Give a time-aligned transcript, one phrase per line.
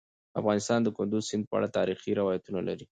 [0.39, 2.85] افغانستان د کندز سیند په اړه تاریخي روایتونه لري.